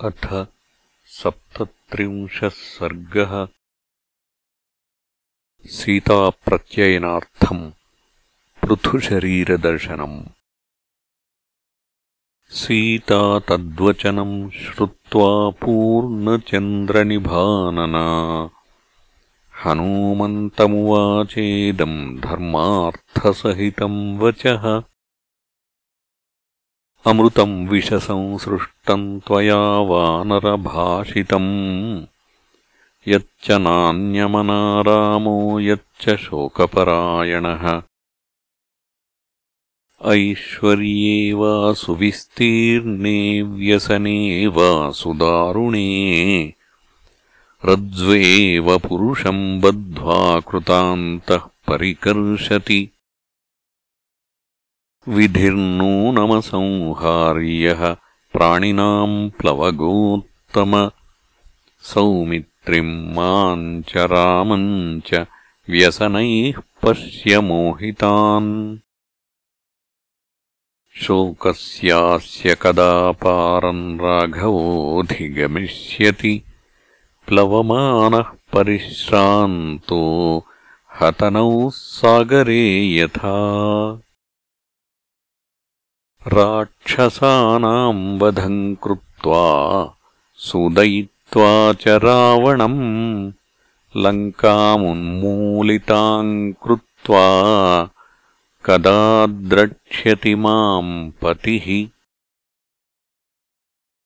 [0.00, 0.46] अथ
[1.06, 3.48] सप्तत्रिंशः सर्गः।
[5.66, 7.70] सीताप्रत्ययनार्थम्
[8.62, 10.22] पृथुशरीरदर्शनम्।
[12.50, 18.48] सीता तद्वचनम् श्रुत्वा पूर्णचन्द्रनिभानना।
[19.64, 24.82] हनूमन्तमुवाचेदम् धर्मार्थसहितम् वचः
[27.06, 32.04] अमृतम् विषसंसृष्टम् त्वया वानरभाषितम्
[33.08, 37.82] यच्च नान्यमनारामो यच्च शोकपरायणः।
[40.04, 46.52] ऐश्वर्ये वा सुविस्तीर्णे व्यसने वा सुदारुणे
[47.64, 52.90] रज्ज्वेव पुरुषम् बद्ध्वा कृतान्तः परिकर्षति
[55.08, 57.96] विधिर्नूनमसंहार्यः
[58.32, 60.90] प्राणिनाम् प्लवगोत्तम।
[61.82, 65.26] सौमित्रिम् माम् च रामम् च
[65.70, 68.78] व्यसनैः पश्य मोहितान्
[70.94, 76.42] शोकस्यास्य कदा पारम् राघवोऽधिगमिष्यति।
[77.26, 80.44] प्लवमानः परिश्रान्तो
[81.00, 83.38] हतनौ सागरे यथा
[86.32, 89.94] राक्षसानाम् वधम् कृत्वा
[90.36, 93.32] सुदयित्वा च रावणम्
[93.96, 97.24] लङ्कामुन्मूलिताम् कृत्वा
[98.64, 101.88] कदा द्रक्ष्यति माम् पतिः।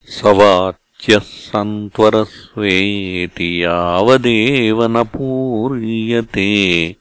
[0.08, 6.96] स वाच्यः सन्त्वरस्वेति यावदेव न पूर्यते।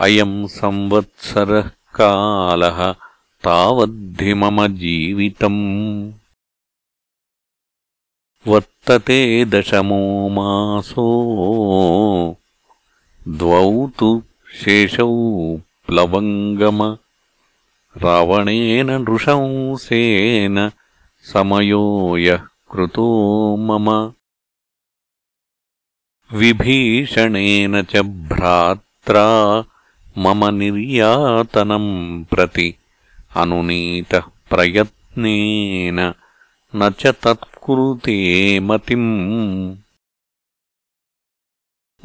[0.00, 2.94] अयम् संवत्सरः कालः
[3.48, 5.60] तावद्धि मम जीवितम्
[8.46, 9.20] वर्तते
[9.52, 10.00] दशमो
[10.36, 11.04] मासो
[13.38, 14.08] द्वौ तु
[14.60, 15.06] शेषौ
[15.86, 16.82] प्लवङ्गम
[18.04, 20.58] रावणेन नृशंसेन
[21.30, 21.84] समयो
[22.24, 23.06] यः कृतो
[23.68, 23.88] मम
[26.30, 28.02] विभीषणेन च
[28.34, 29.24] भ्रात्रा
[30.26, 31.90] मम निर्यातनम्
[32.30, 32.68] प्रति
[33.36, 35.98] अनुनीतः प्रयत्नेन
[36.74, 38.18] न च तत्कुरुते
[38.68, 39.08] मतिम्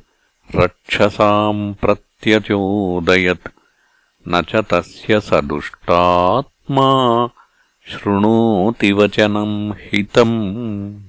[0.54, 3.48] रक्षसाम् प्रत्यचोदयत्
[4.28, 7.28] न च तस्य स दुष्टात्मा
[7.86, 11.00] शृणोति वचनम् हितम्।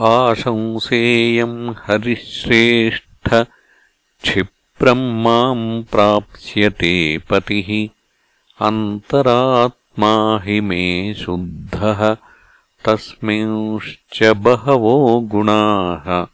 [0.00, 3.46] आशंसेयम् हरिश्रेष्ठ
[4.22, 7.93] क्षिप्रम् माम् प्राप्स्यते पतिः
[8.60, 12.14] अन्तरात्मा हि मे शुद्धः
[12.84, 16.26] तस्मिंश्च बहवो गुणाः।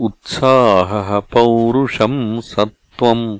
[0.00, 3.38] उत्साहः पौरुषम् सत्त्वम्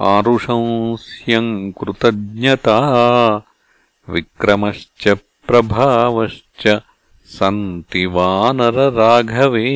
[0.00, 2.78] आरुषंस्यम् कृतज्ञता
[4.10, 5.08] विक्रमश्च
[5.48, 6.82] प्रभावश्च
[7.24, 9.70] सन्ति वानरराघवे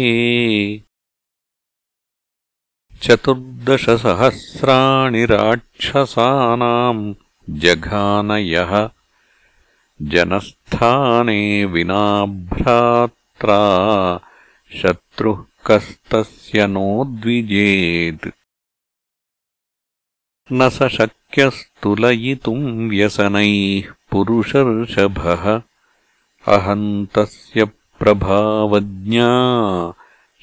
[3.03, 7.15] चतुर्दशसहस्राणि राक्षसानाम्
[7.51, 8.91] जघानयः।
[10.03, 13.61] जनस्थाने विना भ्रात्रा
[14.83, 18.29] शत्रुः कस्तस्य नोद्विजेत्।
[20.53, 25.63] न स शक्यस्तुलयितुम् व्यसनैः पुरुषर्षभः।
[26.49, 29.29] अहम् तस्य प्रभावज्ञा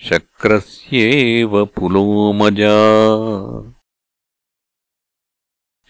[0.03, 2.75] शक्रस्येव पुलोमजा।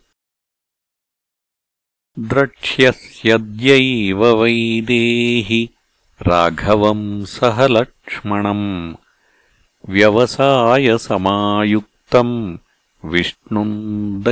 [2.19, 5.69] द्रक्ष्यस्यद्यैव वैदेहि
[6.23, 8.95] राघवम् सह लक्ष्मणम्
[9.89, 12.59] व्यवसायसमायुक्तम्
[13.05, 14.23] विष्णुम्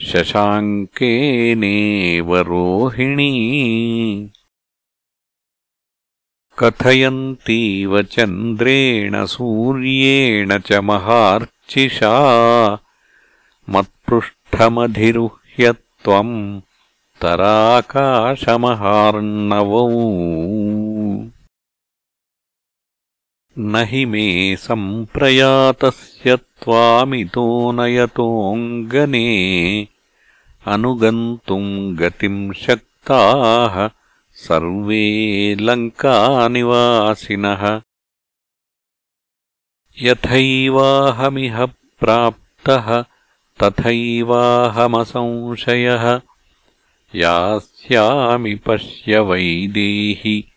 [0.07, 4.31] शशाङ्केनेव रोहिणी।
[6.59, 12.19] कथयन्तीव चन्द्रेण सूर्येण च महार्चिषा।
[13.69, 16.61] मत्पृष्ठमधिरुह्य त्वम्
[17.23, 19.89] तराकाशमहार्णवौ
[23.61, 29.89] न हि मे सम्प्रयातस्य त्वामितो नयतोऽङ्गने
[30.67, 33.91] अनुगन्तुम् गतिम् शक्ताः
[34.35, 37.81] सर्वे लङ्कानिवासिनः।
[40.03, 41.69] यथैवाहमिह
[42.01, 43.05] प्राप्तः
[43.63, 46.21] तथैवाहमसंशयः।
[47.15, 50.53] यास्यामि पश्य वैदेहि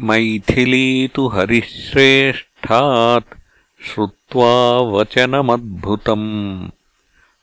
[0.00, 3.38] मैथिली तु हरिश्रेष्ठात्
[3.84, 6.70] श्रुत्वा वचनमद्भुतम्।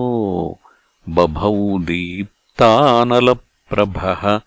[1.09, 4.41] बभौ दीप्तानलप्रभः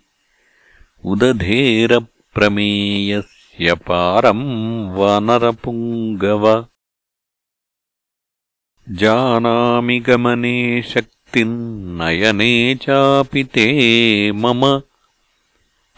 [1.05, 6.67] उदधेरप्रमेयस्य पारम् वानरपुङ्गव।
[8.91, 14.83] जानामि गमने शक्तिम् नयने चापि ते मम।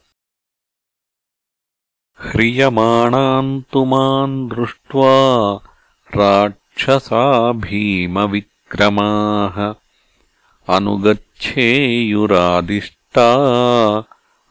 [2.22, 5.14] ह्रियमाणान् तु माम् दृष्ट्वा
[6.16, 9.74] राक्षसा भीमविक्रमाः
[10.76, 13.30] अनुगच्छेयुरादिष्टा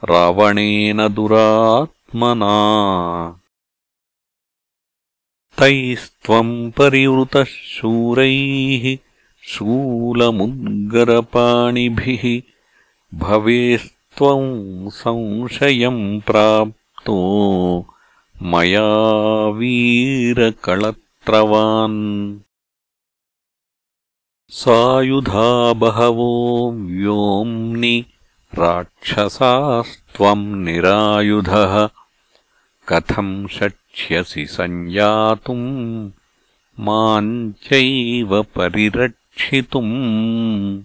[0.04, 2.54] रावणेन दुरात्मना।
[5.58, 8.98] तैस्त्वम् परिवृतः शूरैः
[9.42, 12.24] शूलमुद्गरपाणिभिः
[13.18, 16.20] भवेस्त्वम् संशयम्
[18.42, 22.38] मया वीरकळत्रवान्
[24.48, 28.04] सायुधा बहवो व्योम्नि
[28.54, 31.88] राक्षसास्त्वम् निरायुधः।
[32.88, 36.10] कथम् शक्ष्यसि सञ्जातुम्
[36.80, 40.82] माम् चैव परिरक्षितुम्।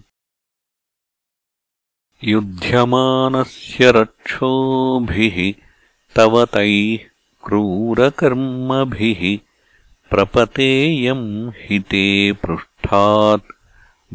[2.24, 5.64] युध्यमानस्य रक्षोभिः
[6.16, 7.06] तव तैः
[7.46, 9.22] क्रूरकर्मभिः
[10.10, 11.26] प्रपतेयम्
[11.60, 12.06] हि ते
[12.44, 13.52] पृष्ठात्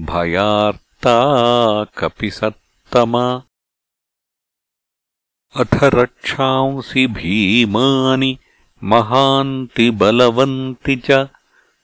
[0.09, 1.17] भयार्ता
[1.99, 2.57] कपिसत्
[5.61, 8.37] अथ रक्षांसि भीमानि
[8.91, 11.27] महान्ति बलवन्ति च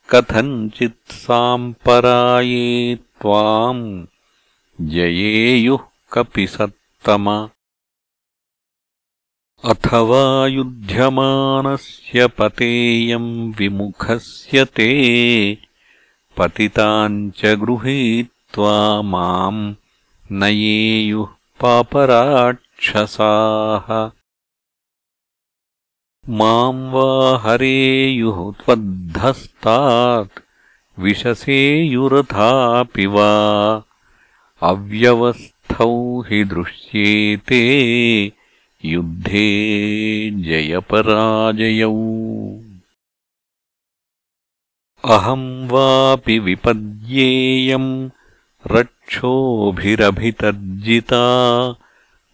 [0.10, 3.84] कथञ्चित् साम्पराये त्वाम्
[4.93, 7.29] जयेयुः कपिसत्तम
[9.64, 15.58] अथवा युध्यमानस्य पतेयम् विमुखस्य ते
[16.38, 19.76] पतिताम् च गृहीत्वा माम्
[20.32, 21.28] नयेयुः
[21.62, 24.12] पापराक्षसाः।
[26.30, 30.40] माम् वा हरेयुः त्वद्धस्तात्
[31.00, 33.84] विशसेयुरथापि वा।
[34.62, 37.66] अव्यवस्थौ हि दृश्येते
[38.86, 39.48] युद्धे
[40.30, 41.94] जयपराजयौ।
[45.06, 48.10] अहम् वापि विपद्येयम्
[48.68, 50.04] रक्षोभिरभितर्जिता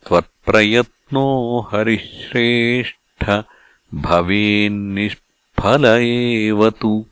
[0.07, 3.43] त्वत्प्रयत्नो हरिश्रेष्ठ
[3.93, 7.05] भवेन्निष्फल एव तु।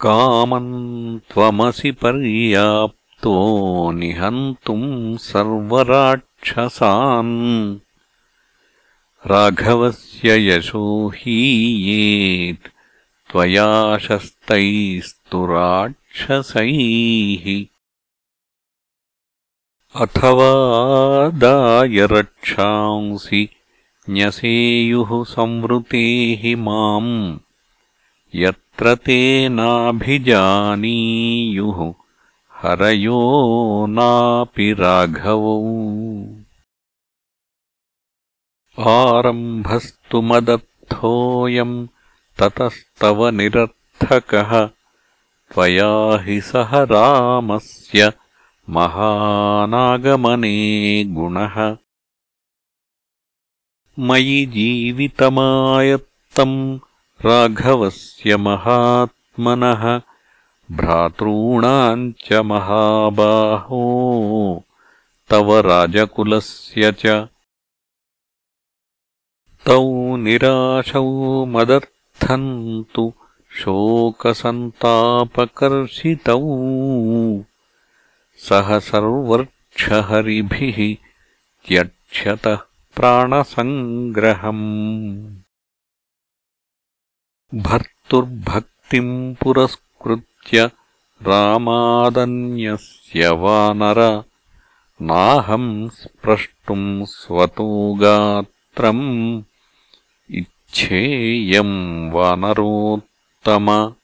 [0.00, 3.36] कामम् त्वमसि पर्याप्तो
[3.92, 5.18] निहन्तुम्
[6.46, 7.78] सर्वराक्षसान्
[9.26, 12.68] राघवस्य यशो हीयेत्।
[13.32, 17.64] त्वया शस्तैस्तु राक्षसैः।
[20.02, 23.48] अथवा दायरक्षांसि
[24.10, 27.38] न्यसेयुः संवृतेः माम्।
[28.34, 32.05] यत्र ते नाभिजानीयुः
[32.66, 35.64] हरयो नापि राघवौ।
[38.88, 41.88] आरम्भस्तु मदर्थोऽयम्
[42.38, 44.70] ततस्तव निरर्थकः।
[45.52, 48.12] त्वया हि सह रामस्य
[48.70, 51.76] महानागमने गुणः।
[53.98, 56.78] मयि जीवितमायत्तम्
[57.24, 60.00] राघवस्य महात्मनः
[60.72, 64.64] भ्रातॄणाम् च महाबाहो।
[65.30, 67.28] तव राजकुलस्य च।
[69.66, 73.12] तौ निराशौ मदर्थम् तु
[73.50, 76.40] शोकसन्तापकर्षितौ।
[78.38, 80.96] सह सर्वर्क्षहरिभिः
[81.68, 82.58] त्यक्षतः
[82.96, 85.36] प्राणसङ्ग्रहम्।
[87.54, 90.35] भर्तुर्भक्तिम् पुरस्कृत्य
[91.22, 94.22] रामादन्यस्य वानर।
[95.02, 99.42] नाहम् स्प्रष्टुम् स्वतो गात्रम्
[100.30, 103.94] इच्छेयम् वानरोत्तम।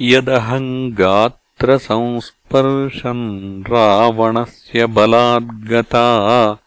[0.00, 6.58] यदहम् गात्रसंस्पर्शन् रावणस्य बलाद्गता।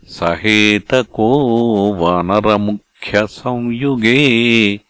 [0.06, 4.87] सहेतको वानरमुख्यसंयुगे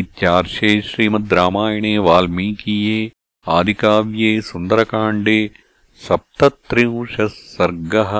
[0.00, 2.98] इत्यार्षे श्रीमद् रामायणे वाल्मीकीये
[3.46, 5.38] आदिकाव्ये सुन्दरकाण्डे
[6.00, 8.12] सप्तत्रिंशः सर्गः